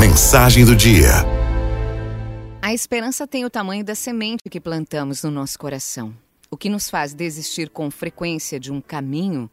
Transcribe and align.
Mensagem 0.00 0.64
do 0.64 0.74
dia. 0.74 1.10
A 2.62 2.72
esperança 2.72 3.26
tem 3.26 3.44
o 3.44 3.50
tamanho 3.50 3.84
da 3.84 3.94
semente 3.94 4.48
que 4.50 4.58
plantamos 4.58 5.22
no 5.22 5.30
nosso 5.30 5.58
coração. 5.58 6.16
O 6.50 6.56
que 6.56 6.70
nos 6.70 6.88
faz 6.88 7.12
desistir 7.12 7.68
com 7.68 7.90
frequência 7.90 8.58
de 8.58 8.72
um 8.72 8.80
caminho 8.80 9.50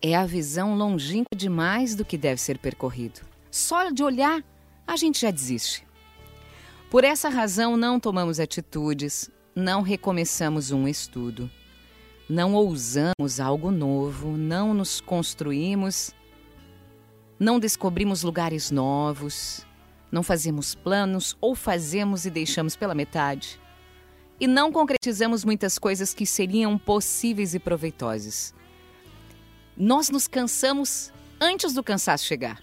é 0.00 0.14
a 0.16 0.24
visão 0.24 0.74
longínqua 0.74 1.36
demais 1.36 1.94
do 1.94 2.02
que 2.02 2.16
deve 2.16 2.40
ser 2.40 2.56
percorrido. 2.56 3.20
Só 3.50 3.90
de 3.90 4.02
olhar, 4.02 4.42
a 4.86 4.96
gente 4.96 5.20
já 5.20 5.30
desiste. 5.30 5.86
Por 6.90 7.04
essa 7.04 7.28
razão, 7.28 7.76
não 7.76 8.00
tomamos 8.00 8.40
atitudes, 8.40 9.30
não 9.54 9.82
recomeçamos 9.82 10.70
um 10.70 10.88
estudo, 10.88 11.50
não 12.26 12.54
ousamos 12.54 13.38
algo 13.38 13.70
novo, 13.70 14.34
não 14.34 14.72
nos 14.72 14.98
construímos, 15.02 16.14
não 17.38 17.58
descobrimos 17.58 18.22
lugares 18.22 18.70
novos, 18.70 19.66
não 20.14 20.22
fazemos 20.22 20.76
planos 20.76 21.36
ou 21.40 21.56
fazemos 21.56 22.24
e 22.24 22.30
deixamos 22.30 22.76
pela 22.76 22.94
metade. 22.94 23.60
E 24.38 24.46
não 24.46 24.70
concretizamos 24.70 25.44
muitas 25.44 25.76
coisas 25.76 26.14
que 26.14 26.24
seriam 26.24 26.78
possíveis 26.78 27.52
e 27.52 27.58
proveitosas. 27.58 28.54
Nós 29.76 30.10
nos 30.10 30.28
cansamos 30.28 31.12
antes 31.40 31.74
do 31.74 31.82
cansaço 31.82 32.24
chegar. 32.24 32.62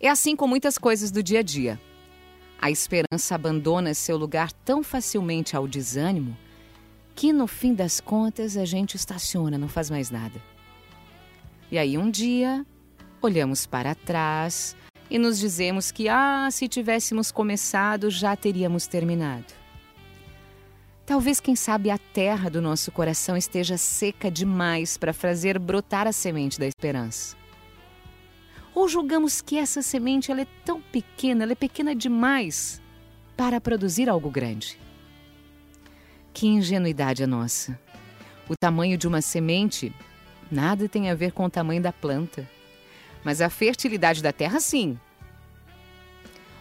É 0.00 0.08
assim 0.08 0.34
com 0.34 0.46
muitas 0.46 0.78
coisas 0.78 1.10
do 1.10 1.22
dia 1.22 1.40
a 1.40 1.42
dia. 1.42 1.78
A 2.58 2.70
esperança 2.70 3.34
abandona 3.34 3.92
seu 3.92 4.16
lugar 4.16 4.50
tão 4.50 4.82
facilmente 4.82 5.54
ao 5.54 5.68
desânimo 5.68 6.34
que 7.14 7.34
no 7.34 7.46
fim 7.46 7.74
das 7.74 8.00
contas 8.00 8.56
a 8.56 8.64
gente 8.64 8.96
estaciona, 8.96 9.58
não 9.58 9.68
faz 9.68 9.90
mais 9.90 10.10
nada. 10.10 10.40
E 11.70 11.76
aí 11.76 11.98
um 11.98 12.10
dia 12.10 12.64
olhamos 13.20 13.66
para 13.66 13.94
trás 13.94 14.74
e 15.10 15.18
nos 15.18 15.38
dizemos 15.38 15.90
que, 15.90 16.08
ah, 16.08 16.48
se 16.50 16.68
tivéssemos 16.68 17.32
começado, 17.32 18.08
já 18.08 18.36
teríamos 18.36 18.86
terminado. 18.86 19.52
Talvez, 21.04 21.40
quem 21.40 21.56
sabe, 21.56 21.90
a 21.90 21.98
terra 21.98 22.48
do 22.48 22.62
nosso 22.62 22.92
coração 22.92 23.36
esteja 23.36 23.76
seca 23.76 24.30
demais 24.30 24.96
para 24.96 25.12
fazer 25.12 25.58
brotar 25.58 26.06
a 26.06 26.12
semente 26.12 26.60
da 26.60 26.66
esperança. 26.66 27.36
Ou 28.72 28.88
julgamos 28.88 29.40
que 29.42 29.58
essa 29.58 29.82
semente 29.82 30.30
ela 30.30 30.42
é 30.42 30.46
tão 30.64 30.80
pequena, 30.80 31.42
ela 31.42 31.52
é 31.52 31.56
pequena 31.56 31.96
demais 31.96 32.80
para 33.36 33.60
produzir 33.60 34.08
algo 34.08 34.30
grande. 34.30 34.78
Que 36.32 36.46
ingenuidade 36.46 37.24
a 37.24 37.26
nossa! 37.26 37.76
O 38.48 38.54
tamanho 38.56 38.96
de 38.96 39.08
uma 39.08 39.20
semente 39.20 39.92
nada 40.48 40.88
tem 40.88 41.10
a 41.10 41.14
ver 41.14 41.32
com 41.32 41.44
o 41.44 41.50
tamanho 41.50 41.82
da 41.82 41.92
planta. 41.92 42.48
Mas 43.24 43.40
a 43.40 43.50
fertilidade 43.50 44.22
da 44.22 44.32
terra, 44.32 44.60
sim. 44.60 44.98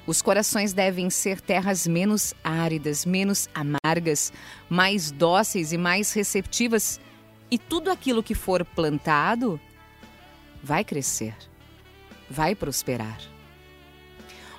Os 0.05 0.21
corações 0.21 0.73
devem 0.73 1.09
ser 1.09 1.39
terras 1.39 1.85
menos 1.85 2.33
áridas, 2.43 3.05
menos 3.05 3.47
amargas, 3.53 4.33
mais 4.67 5.11
dóceis 5.11 5.71
e 5.71 5.77
mais 5.77 6.11
receptivas, 6.13 6.99
e 7.51 7.57
tudo 7.57 7.91
aquilo 7.91 8.23
que 8.23 8.33
for 8.33 8.65
plantado 8.65 9.59
vai 10.63 10.83
crescer, 10.83 11.35
vai 12.29 12.55
prosperar. 12.55 13.19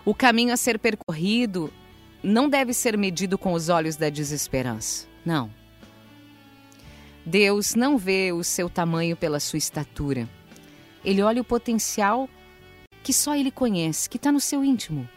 O 0.05 0.15
caminho 0.15 0.53
a 0.53 0.57
ser 0.57 0.79
percorrido 0.79 1.73
não 2.23 2.49
deve 2.49 2.73
ser 2.73 2.97
medido 2.97 3.37
com 3.37 3.53
os 3.53 3.69
olhos 3.69 3.97
da 3.97 4.09
desesperança. 4.09 5.07
Não. 5.25 5.51
Deus 7.25 7.75
não 7.75 7.99
vê 7.99 8.33
o 8.33 8.43
seu 8.43 8.71
tamanho 8.71 9.17
pela 9.17 9.39
sua 9.41 9.59
estatura. 9.59 10.29
Ele 11.05 11.23
olha 11.23 11.41
o 11.41 11.45
potencial 11.45 12.29
que 13.03 13.13
só 13.13 13.35
ele 13.35 13.51
conhece, 13.51 14.09
que 14.09 14.17
está 14.17 14.31
no 14.31 14.41
seu 14.41 14.65
íntimo. 14.65 15.09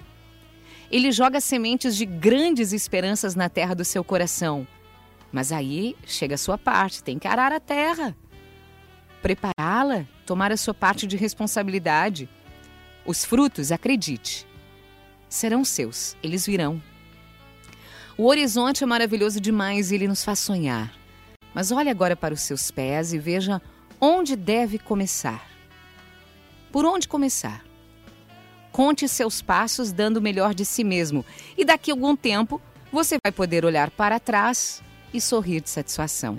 Ele 0.89 1.11
joga 1.11 1.41
sementes 1.41 1.95
de 1.95 2.05
grandes 2.05 2.71
esperanças 2.71 3.35
na 3.35 3.49
terra 3.49 3.73
do 3.73 3.83
seu 3.83 4.03
coração. 4.03 4.67
Mas 5.31 5.51
aí 5.51 5.95
chega 6.05 6.35
a 6.35 6.37
sua 6.37 6.57
parte, 6.57 7.03
tem 7.03 7.17
que 7.17 7.27
arar 7.27 7.51
a 7.51 7.59
terra, 7.59 8.15
prepará-la, 9.21 10.05
tomar 10.25 10.51
a 10.51 10.57
sua 10.57 10.73
parte 10.73 11.07
de 11.07 11.17
responsabilidade. 11.17 12.29
Os 13.05 13.25
frutos, 13.25 13.71
acredite, 13.71 14.47
serão 15.27 15.65
seus, 15.65 16.15
eles 16.21 16.45
virão. 16.45 16.81
O 18.15 18.27
horizonte 18.27 18.83
é 18.83 18.87
maravilhoso 18.87 19.41
demais 19.41 19.91
e 19.91 19.95
ele 19.95 20.07
nos 20.07 20.23
faz 20.23 20.37
sonhar. 20.37 20.93
Mas 21.53 21.71
olhe 21.71 21.89
agora 21.89 22.15
para 22.15 22.33
os 22.33 22.41
seus 22.41 22.69
pés 22.69 23.11
e 23.11 23.17
veja 23.17 23.59
onde 23.99 24.35
deve 24.35 24.77
começar. 24.77 25.52
Por 26.73 26.85
onde 26.85 27.07
começar? 27.07 27.63
Conte 28.71 29.07
seus 29.07 29.43
passos 29.43 29.91
dando 29.91 30.17
o 30.17 30.21
melhor 30.21 30.55
de 30.55 30.65
si 30.65 30.83
mesmo, 30.83 31.23
e 31.55 31.63
daqui 31.63 31.91
a 31.91 31.93
algum 31.93 32.15
tempo 32.15 32.59
você 32.91 33.17
vai 33.23 33.31
poder 33.31 33.63
olhar 33.63 33.91
para 33.91 34.19
trás 34.19 34.81
e 35.13 35.21
sorrir 35.21 35.61
de 35.61 35.69
satisfação. 35.69 36.35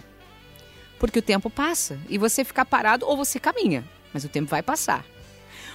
Porque 0.98 1.20
o 1.20 1.22
tempo 1.22 1.48
passa 1.48 2.00
e 2.08 2.18
você 2.18 2.42
fica 2.42 2.64
parado 2.64 3.06
ou 3.06 3.16
você 3.16 3.38
caminha, 3.38 3.88
mas 4.12 4.24
o 4.24 4.28
tempo 4.28 4.50
vai 4.50 4.60
passar. 4.60 5.04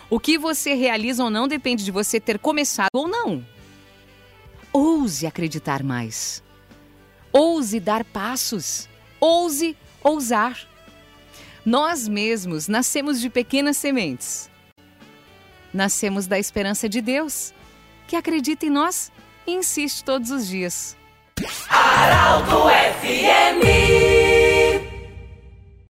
O 0.09 0.19
que 0.19 0.37
você 0.37 0.73
realiza 0.73 1.23
ou 1.23 1.29
não 1.29 1.47
depende 1.47 1.85
de 1.85 1.91
você 1.91 2.19
ter 2.19 2.37
começado 2.37 2.95
ou 2.95 3.07
não. 3.07 3.45
Ouse 4.73 5.25
acreditar 5.25 5.83
mais. 5.83 6.43
Ouse 7.31 7.79
dar 7.79 8.03
passos. 8.03 8.89
Ouse 9.21 9.77
ousar. 10.03 10.67
Nós 11.65 12.07
mesmos 12.07 12.67
nascemos 12.67 13.19
de 13.19 13.29
pequenas 13.29 13.77
sementes. 13.77 14.49
Nascemos 15.73 16.25
da 16.25 16.39
esperança 16.39 16.89
de 16.89 17.01
Deus, 17.01 17.53
que 18.07 18.15
acredita 18.15 18.65
em 18.65 18.69
nós 18.69 19.11
e 19.45 19.51
insiste 19.51 20.03
todos 20.03 20.31
os 20.31 20.47
dias. 20.47 20.97